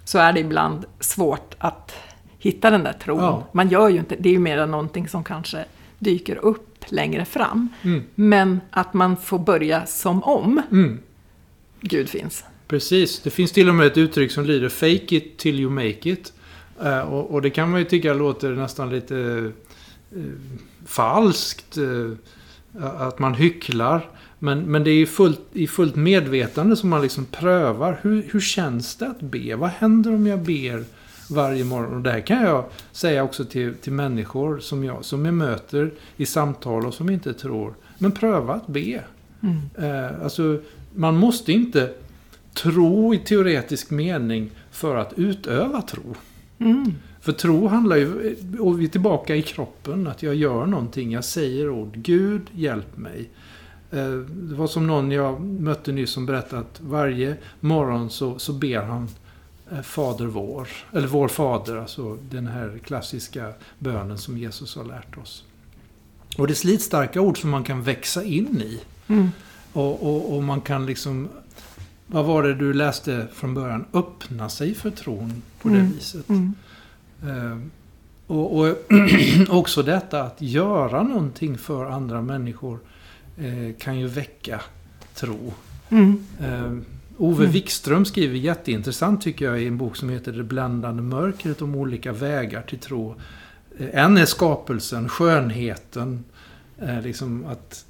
[0.05, 1.95] så är det ibland svårt att
[2.39, 3.19] hitta den där tron.
[3.19, 3.49] Ja.
[3.53, 5.65] Man gör ju inte, det är ju mer någonting som kanske
[5.99, 7.69] dyker upp längre fram.
[7.83, 8.03] Mm.
[8.15, 10.99] Men att man får börja som om Mm.
[11.81, 12.45] Gud finns.
[12.69, 13.21] Precis.
[13.21, 16.33] Det finns till och med ett uttryck som lyder Fake it till you make it.
[16.83, 19.17] Eh, och, och det kan man ju tycka låter nästan lite
[20.17, 20.23] eh,
[20.87, 21.77] falskt.
[21.77, 22.11] eh,
[22.81, 24.11] att man hycklar.
[24.45, 27.99] Men, men det är ju fullt, i fullt medvetande som man liksom prövar.
[28.03, 29.57] Hur, hur känns det att be?
[29.57, 30.85] Vad händer om jag ber
[31.31, 31.95] varje morgon?
[31.95, 35.91] Och det här kan jag säga också till, till människor som jag, som jag möter
[36.17, 37.75] i samtal och som inte tror.
[37.99, 39.01] Men pröva att be.
[39.41, 39.61] Mm.
[39.79, 40.61] Eh, alltså,
[40.95, 41.91] man måste inte
[42.55, 46.15] tro i teoretisk mening för att utöva tro.
[46.59, 46.93] Mm.
[47.21, 51.25] För tro handlar ju, och vi är tillbaka i kroppen, att jag gör någonting, jag
[51.25, 51.93] säger ord.
[51.95, 53.29] Gud, hjälp mig.
[53.93, 58.53] Eh, Det var som någon jag mötte nyss som berättade att varje morgon så, så
[58.53, 59.09] ber han
[59.73, 65.19] eh, Fader vår, eller vår Fader, alltså den här klassiska bönen som Jesus har lärt
[65.19, 65.45] oss.
[66.39, 68.81] Och det är slitstarka ord som man kan växa in i.
[69.09, 69.29] Mm.
[69.73, 71.29] Och, och, och man kan liksom...
[72.07, 73.85] Vad var det du läste från början?
[73.93, 75.93] Öppna sig för tron på det Mm.
[75.93, 76.29] viset.
[76.29, 76.55] Mm.
[77.23, 77.59] Eh,
[78.27, 78.77] och, och
[79.49, 82.79] också detta att göra någonting för andra människor
[83.79, 84.61] kan ju väcka
[85.15, 85.53] tro.
[85.91, 86.25] Mm.
[86.41, 86.73] Eh,
[87.17, 87.53] Ove Mm.
[87.53, 92.13] Wikström skriver jätteintressant tycker jag i en bok som heter Det bländande mörkret om olika
[92.13, 93.15] vägar till tro.
[93.79, 96.25] Eh, En är skapelsen, skönheten,
[96.79, 97.85] eh, liksom att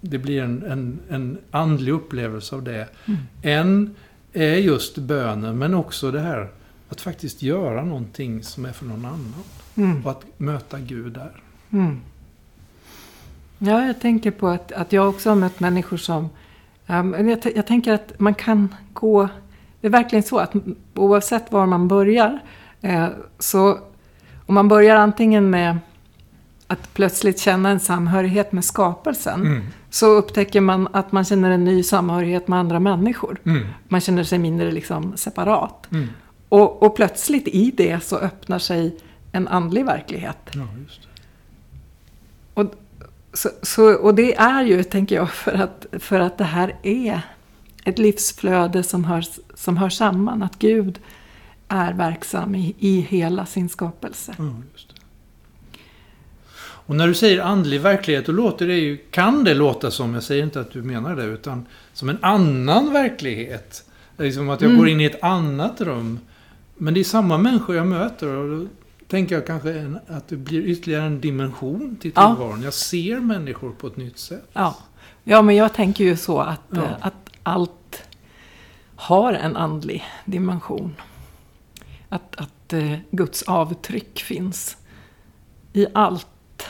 [0.00, 2.88] det blir en, en, en andlig upplevelse av det.
[3.04, 3.20] Mm.
[3.42, 3.94] En
[4.32, 6.48] är just bönen, men också det här
[6.88, 9.44] att faktiskt göra någonting som är för någon annan.
[9.74, 10.04] Mm.
[10.04, 11.42] Och att möta Gud där.
[11.70, 12.00] Mm.
[13.58, 16.28] Ja, jag tänker på att, att jag också har mött människor som...
[16.86, 19.28] Um, jag, jag tänker att man kan gå...
[19.80, 20.52] Det är verkligen så att
[20.94, 22.40] oavsett var man börjar,
[22.80, 23.78] eh, så
[24.46, 25.78] om man börjar antingen med
[26.66, 29.62] att plötsligt känna en samhörighet med skapelsen, Mm.
[29.90, 33.38] så upptäcker man att man känner en ny samhörighet med andra människor.
[33.44, 33.66] Mm.
[33.88, 35.92] Man känner sig mindre liksom separat.
[35.92, 36.08] Mm.
[36.48, 38.96] Och, och plötsligt i det så öppnar sig
[39.32, 40.50] en andlig verklighet.
[40.52, 40.66] Ja.
[42.54, 42.74] Och,
[43.34, 47.20] så, så, och det är ju, tänker jag, för att, för att det här är
[47.84, 50.42] ett livsflöde som hör, som hör samman.
[50.42, 50.98] Att Gud
[51.68, 54.34] är verksam i, i hela sin skapelse.
[54.38, 54.62] Det.
[56.86, 60.22] Och när du säger andlig verklighet, då låter det ju, kan det låta som, jag
[60.22, 63.84] säger inte att du menar det, utan som en annan verklighet.
[64.16, 64.78] Liksom att jag Mm.
[64.78, 66.18] går in i ett annat rum.
[66.76, 68.66] Men det är samma människor jag möter och
[69.08, 72.28] tänker jag kanske en, att det blir ytterligare en dimension till Ja.
[72.36, 72.62] tillvaron.
[72.62, 74.48] Jag ser människor på ett nytt sätt.
[74.52, 74.76] Ja,
[75.24, 76.82] ja men jag tänker ju så att, Ja.
[76.82, 78.02] eh, att allt
[78.96, 80.94] har en andlig dimension.
[82.08, 84.76] Att, att eh, Guds avtryck finns
[85.72, 86.66] i allt.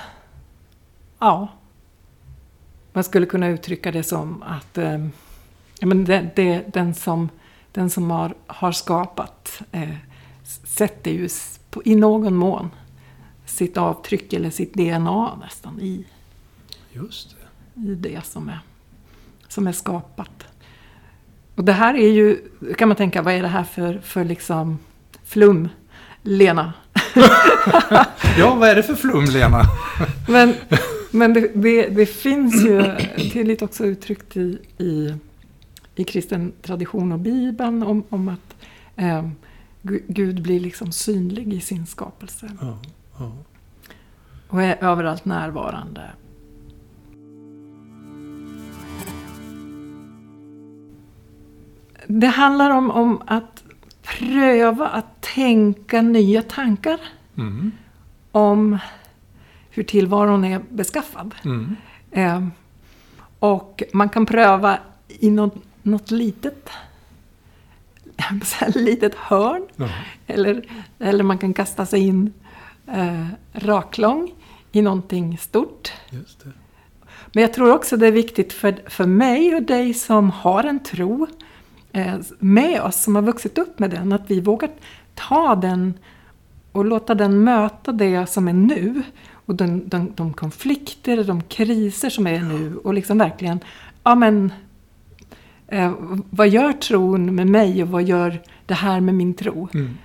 [1.19, 1.49] Ja.
[2.93, 5.07] Man skulle kunna uttrycka det som att eh,
[5.79, 7.29] ja, men det, det, den som,
[7.73, 9.95] den som har, har skapat eh,
[10.65, 11.29] sätter ju
[11.75, 12.71] på, i någon mån
[13.47, 16.05] sitt avtryck eller sitt DNA nästan i
[16.93, 17.37] Just
[17.75, 17.91] det.
[17.91, 18.59] i det som är,
[19.49, 20.47] som är skapat.
[21.55, 22.39] Och det här är ju,
[22.79, 24.79] kan man tänka, vad är det här för, för liksom
[25.25, 25.69] flum,
[26.23, 26.73] Lena?
[28.39, 29.63] Ja, vad är det för flum, Lena?
[30.29, 30.55] Men,
[31.11, 32.97] men det, det, det finns ju
[33.33, 35.15] tydligt också uttryckt i, i,
[35.95, 38.57] i kristen tradition och Bibeln om, om att
[38.97, 39.29] eh,
[40.09, 42.79] Gud blir liksom synlig i sin skapelse Ja,
[43.19, 43.33] ja.
[44.49, 46.11] och är överallt närvarande.
[52.07, 53.65] Det handlar om, om att
[54.03, 57.01] pröva att tänka nya tankar
[57.37, 57.73] Mm.
[58.33, 58.79] om
[59.71, 61.35] hur tillvaron är beskaffad.
[61.45, 61.77] Mm.
[62.11, 62.47] Eh,
[63.39, 66.69] och man kan pröva i något, något litet,
[68.45, 69.67] så här litet hörn.
[69.77, 69.89] Ja.
[70.27, 70.65] Eller,
[70.99, 72.33] eller man kan kasta sig in
[72.87, 74.35] eh, raklång
[74.73, 75.93] i någonting stort.
[77.33, 80.83] Men jag tror också det är viktigt för, för mig och dig som har en
[80.83, 81.27] tro
[81.93, 84.71] eh, med oss, som har vuxit upp med den, att vi vågar
[85.15, 85.95] ta den
[86.73, 89.03] och låta den möta det som är nu.
[89.47, 92.77] Och de, de, de konflikter, de kriser som är nu.
[92.77, 93.61] Och liksom verkligen,
[94.05, 94.53] ja men,
[95.69, 95.93] eh,
[96.31, 99.69] vad gör tron med mig och vad gör det här med min tro?
[99.75, 99.99] Mm.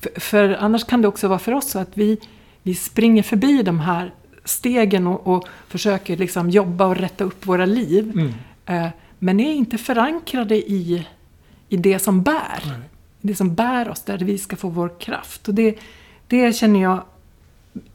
[0.00, 2.18] För, för annars kan det också vara för oss så att vi,
[2.62, 7.66] vi springer förbi de här stegen och, och försöker liksom jobba och rätta upp våra
[7.66, 8.12] liv.
[8.14, 8.32] Mm.
[8.66, 11.06] Eh, men är inte förankrade i,
[11.68, 12.62] i det som bär.
[12.66, 12.78] Nej.
[13.20, 15.48] Det som bär oss, där vi ska få vår kraft.
[15.48, 15.78] Och det,
[16.26, 17.02] det känner jag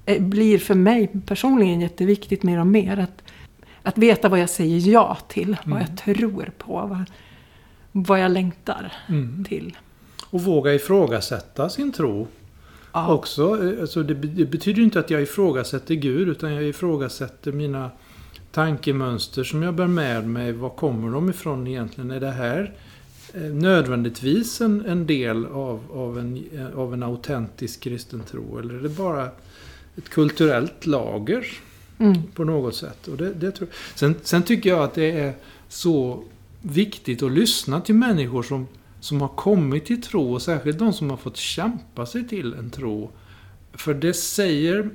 [0.05, 2.99] eh, blir för mig personligen jätteviktigt mer och mer.
[2.99, 3.23] Att,
[3.85, 5.87] att veta vad jag säger ja till, vad Mm.
[5.89, 7.03] jag tror på, vad,
[7.91, 9.45] vad jag längtar Mm.
[9.49, 9.77] till.
[10.29, 12.27] Och våga ifrågasätta sin tro.
[12.93, 13.13] Ja.
[13.13, 17.91] Också, eh, alltså det, det betyder inte att jag ifrågasätter Gud utan jag ifrågasätter mina
[18.51, 20.51] tankemönster som jag bär med mig.
[20.51, 22.11] Var kommer de ifrån egentligen?
[22.11, 22.73] Är det här
[23.33, 28.59] eh, nödvändigtvis en, en del av, av, en, eh, av en autentisk kristen tro?
[28.59, 29.29] Eller är det bara
[29.97, 31.45] ett kulturellt lager
[31.99, 32.21] Mm.
[32.33, 33.07] på något sätt?
[33.07, 35.33] Och det, det tror, sen, sen tycker jag att det är
[35.67, 36.23] så
[36.61, 38.67] viktigt att lyssna till människor som,
[38.99, 42.69] som har kommit till tro och särskilt de som har fått kämpa sig till en
[42.69, 43.09] tro.
[43.73, 44.89] För det säger,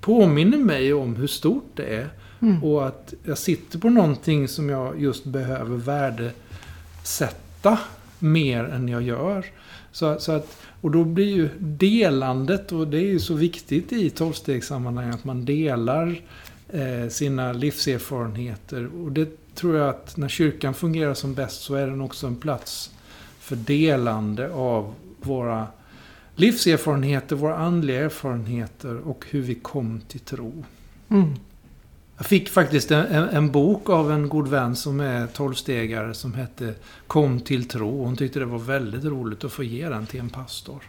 [0.00, 2.10] påminner mig om hur stort det är
[2.42, 2.64] Mm.
[2.64, 7.78] och att jag sitter på någonting som jag just behöver värdesätta
[8.18, 9.46] mer än jag gör.
[9.92, 14.10] Så, så att, och då blir ju delandet, och det är ju så viktigt i
[14.10, 16.20] tolvstegssammanhang att man delar
[16.68, 18.90] eh, sina livserfarenheter.
[19.04, 22.36] Och det tror jag att när kyrkan fungerar som bäst så är den också en
[22.36, 22.90] plats
[23.38, 25.66] för delande av våra
[26.34, 30.64] livserfarenheter, våra andliga erfarenheter och hur vi kom till tro.
[31.08, 31.34] Mm.
[32.22, 36.74] Jag fick faktiskt en, en, bok av en god vän som är tolvstegare som hette
[37.06, 38.04] Kom till tro.
[38.04, 40.82] Hon tyckte det var väldigt roligt att få ge den till en pastor.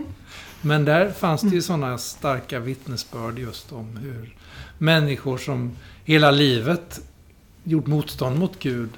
[0.60, 4.36] Men där fanns det ju sådana starka vittnesbörd just om hur
[4.78, 7.00] människor som hela livet
[7.64, 8.90] gjort motstånd mot Gud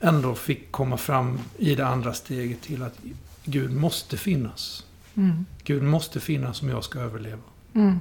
[0.00, 2.98] ändå fick komma fram i det andra steget till att
[3.44, 4.84] Gud måste finnas.
[5.14, 5.46] Mm.
[5.64, 7.42] Gud måste finnas om jag ska överleva.
[7.74, 7.98] Mm.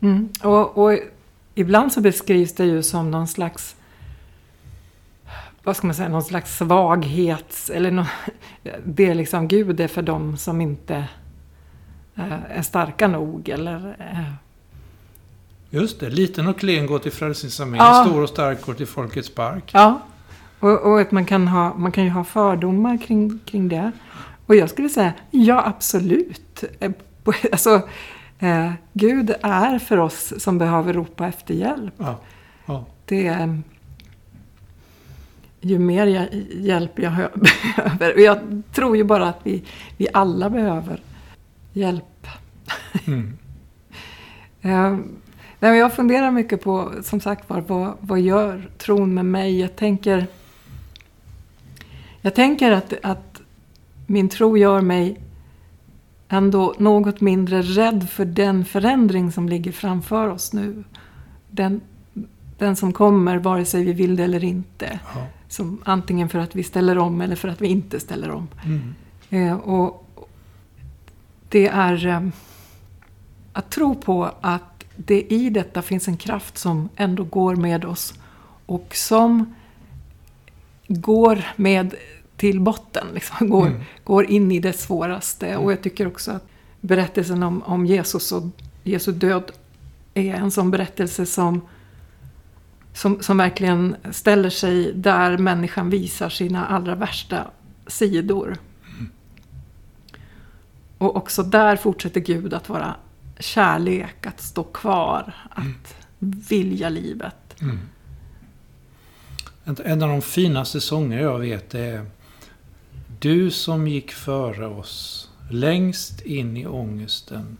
[0.00, 0.28] Mm.
[0.42, 0.98] Och, och
[1.60, 3.74] ibland så beskrivs det ju som någon slags
[5.62, 7.70] vad ska man säga, någon slags svaghets...
[7.70, 8.06] Eller nå,
[8.84, 11.04] det är liksom Gud är för dem som inte
[12.16, 13.96] eh, är starka nog eller...
[13.98, 14.32] Eh,
[15.70, 18.04] Just det, liten och klen går till Frälsningsarmén, Ja.
[18.08, 19.70] stor och stark går till Folkets park.
[19.74, 20.00] ja.
[20.60, 23.92] Och, och att man kan, ha, man kan ju ha fördomar kring, kring det.
[24.46, 26.64] Och jag skulle säga, ja absolut.
[26.80, 26.90] Eh,
[27.52, 27.88] Alltså,
[28.38, 31.94] eh, Gud är för oss som behöver ropa efter hjälp.
[31.98, 32.20] Ja.
[32.66, 32.84] Ja.
[33.04, 33.60] det är...
[35.60, 38.14] Ju mer jag, hjälp jag hö- behöver.
[38.14, 39.64] Och jag tror ju bara att vi,
[39.96, 41.02] vi alla behöver
[41.72, 42.26] hjälp.
[43.06, 43.38] Mm.
[44.62, 44.96] Eh,
[45.60, 49.60] nej, jag funderar mycket på, som sagt var, vad, vad gör tron med mig?
[49.60, 50.26] Jag tänker,
[52.20, 53.40] jag tänker att, att
[54.06, 55.20] min tro gör mig
[56.28, 60.84] ändå något mindre rädd för den förändring som ligger framför oss nu.
[61.50, 61.80] Den,
[62.58, 65.00] den som kommer, vare sig vi vill det eller inte.
[65.14, 65.26] Ja.
[65.48, 68.48] Som antingen för att vi ställer om eller för att vi inte ställer om.
[68.64, 68.94] Mm.
[69.30, 70.08] Eh, och
[71.48, 72.28] det är eh,
[73.52, 78.14] att tro på att det i detta finns en kraft som ändå går med oss
[78.66, 79.54] och som
[80.88, 81.94] går med
[82.38, 83.80] till botten, liksom, går, Mm.
[84.04, 85.56] går in i det svåraste.
[85.56, 86.46] Och jag tycker också att
[86.80, 88.42] berättelsen om, om Jesus och
[88.82, 89.50] Jesu död
[90.14, 91.60] är en sån berättelse som,
[92.94, 97.50] som, som verkligen ställer sig där människan visar sina allra värsta
[97.86, 98.56] sidor.
[100.98, 102.94] Och också där fortsätter Gud att vara
[103.38, 107.60] kärlek, att stå kvar, att vilja livet.
[107.60, 107.78] Mm.
[109.64, 112.06] En, en av de finaste sånger jag vet är
[113.18, 117.56] Du som gick före oss längst in i ångesten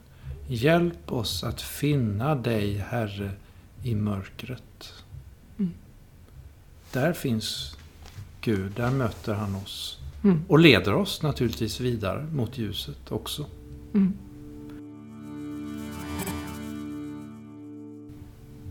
[0.51, 3.31] Hjälp oss att finna dig, Herre,
[3.83, 4.93] i mörkret.
[5.59, 5.73] Mm.
[6.93, 7.77] Där finns
[8.41, 9.99] Gud, där möter han oss.
[10.25, 10.45] Mm.
[10.49, 13.47] Och leder oss naturligtvis vidare mot ljuset också.
[13.95, 14.13] Mm.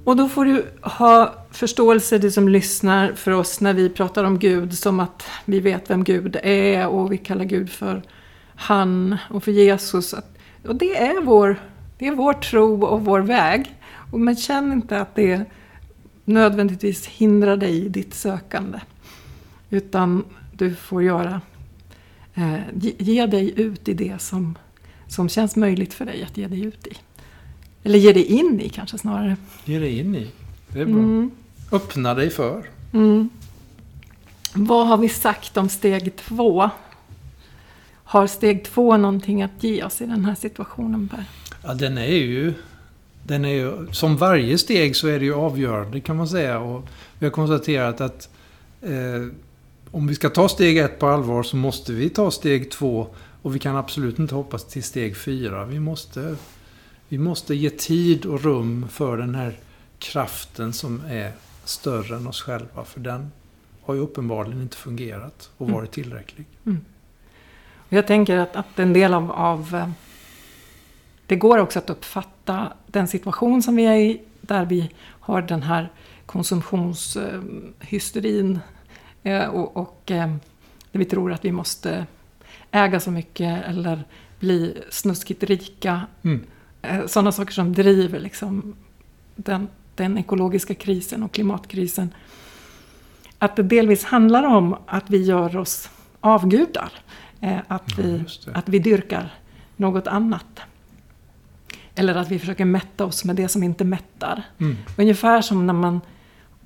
[0.07, 4.39] Och då får du ha förståelse, du som lyssnar, för oss när vi pratar om
[4.39, 8.03] Gud som att vi vet vem Gud är och vi kallar Gud för
[8.55, 10.15] han och för Jesus.
[10.67, 11.59] Och det är, vår,
[11.97, 13.75] det är vår tro och vår väg.
[14.11, 15.45] Och men känn inte att det
[16.25, 18.79] nödvändigtvis hindrar dig i ditt sökande.
[19.69, 21.41] Utan du får göra,
[22.33, 24.57] eh, ge, ge dig ut i det som,
[25.07, 26.97] som känns möjligt för dig att ge dig ut i.
[27.87, 29.37] Eller ge dig in i kanske snarare.
[29.65, 30.27] Ge dig in i.
[30.67, 30.93] Det är bra.
[30.95, 31.31] Mm.
[31.71, 32.69] Öppna dig för.
[32.93, 33.29] Mm.
[34.53, 36.69] Vad har vi sagt om steg två?
[38.03, 41.23] Har steg två någonting att ge oss i den här situationen Per?
[41.63, 42.53] Ja, den är ju...
[43.23, 46.59] Den är ju, som varje steg så är det ju avgörande kan man säga.
[46.59, 46.87] Och
[47.19, 48.29] vi har konstaterat att
[48.81, 49.27] eh,
[49.91, 53.07] om vi ska ta steg ett på allvar så måste vi ta steg två
[53.41, 55.65] och vi kan absolut inte hoppas till steg fyra.
[55.65, 56.35] Vi måste,
[57.09, 59.57] vi måste ge tid och rum för den här
[59.99, 61.31] kraften som är
[61.63, 62.85] större än oss själva.
[62.85, 63.31] För den
[63.81, 66.45] har ju uppenbarligen inte fungerat och varit tillräcklig.
[66.65, 66.79] Mm.
[67.89, 69.75] Jag tänker att, att en del av, av...
[69.75, 69.89] eh,
[71.27, 74.89] Det går också att uppfatta den situation som vi är i, där vi
[75.19, 75.89] har den här
[76.25, 78.59] konsumtionshysterin
[79.23, 80.27] eh, och, och eh,
[80.91, 82.05] där vi tror att vi måste
[82.71, 84.03] äga så mycket eller
[84.39, 86.01] bli snuskigt rika.
[86.23, 86.43] Mm.
[86.81, 88.75] Eh, Sådana saker som driver liksom
[89.35, 92.13] den, den ekologiska krisen och klimatkrisen.
[93.39, 96.91] Att det delvis handlar om att vi gör oss avgudar.
[97.41, 98.51] Eh, Att Ja, vi, det.
[98.55, 99.33] att vi dyrkar
[99.75, 100.59] något annat.
[101.95, 104.43] Eller att vi försöker mätta oss med det som inte mättar.
[104.57, 104.77] Mm.
[104.97, 106.01] Ungefär som när man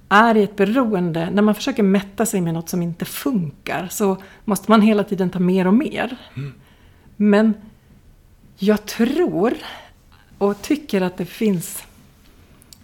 [0.09, 4.17] är i ett beroende, när man försöker mätta sig med något som inte funkar så
[4.45, 6.17] måste man hela tiden ta mer och mer.
[6.35, 6.53] Mm.
[7.17, 7.53] Men
[8.57, 9.53] jag tror
[10.41, 11.83] och tycker att det finns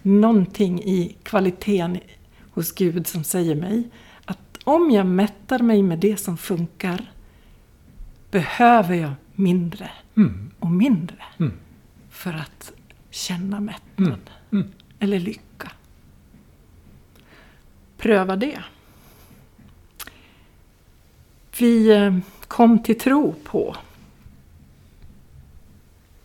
[0.02, 1.98] någonting i kvaliteten
[2.50, 3.88] hos Gud som säger mig
[4.24, 7.12] att om jag mättar mig med det som funkar
[8.30, 10.50] behöver jag mindre Mm.
[10.58, 11.52] och mindre Mm.
[12.10, 12.72] för att
[13.10, 14.62] känna mättnad Mm.
[14.64, 14.68] Mm.
[14.98, 15.70] eller lycka.
[17.96, 18.62] Pröva det.
[21.58, 23.76] Vi eh, kom till tro på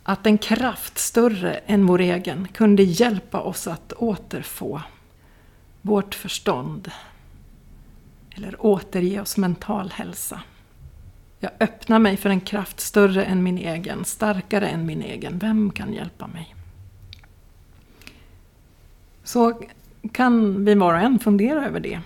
[0.04, 4.82] att en kraft större än vår egen kunde hjälpa oss att återfå
[5.82, 6.92] vårt förstånd
[8.36, 10.42] eller återge oss mental hälsa.
[11.40, 15.40] Jag öppnar mig för en kraft större än min egen, starkare än min egen.
[15.40, 16.56] Vem kan hjälpa mig?
[19.24, 19.62] Så
[20.12, 22.02] kan vi var och en fundera över det.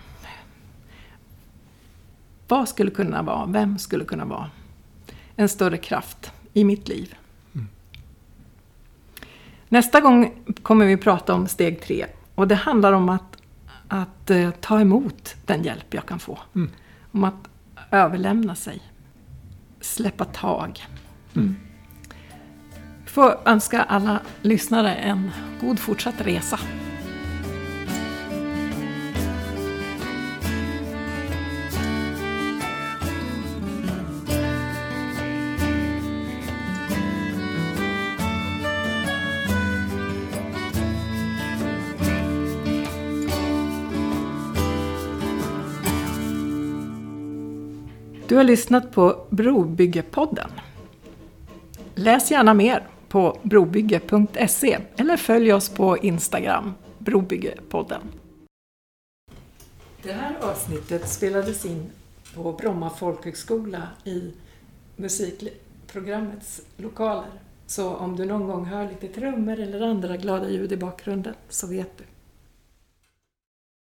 [2.47, 4.49] Vad skulle kunna vara, vem skulle kunna vara
[5.35, 7.15] en större kraft i mitt liv?
[9.69, 12.05] Nästa gång kommer vi prata om steg tre
[12.35, 13.37] och det handlar om att,
[13.87, 16.39] att eh, ta emot den hjälp jag kan få.
[16.55, 16.69] Mm.
[17.11, 17.49] Om att
[17.91, 18.81] överlämna sig,
[19.81, 20.85] släppa tag.
[21.35, 21.55] Mm.
[23.05, 26.59] Får önska alla lyssnare en god fortsatt resa.
[48.37, 50.49] Du har lyssnat på Brobyggepodden.
[51.95, 58.01] Läs gärna mer på brobygge.se eller följ oss på Instagram, Brobyggepodden.
[60.03, 61.89] Det här avsnittet spelades in
[62.35, 64.31] på Bromma folkhögskola i
[64.95, 67.31] musikprogrammets lokaler.
[67.67, 71.67] Så om du någon gång hör lite trummor eller andra glada ljud i bakgrunden så
[71.67, 72.03] vet du.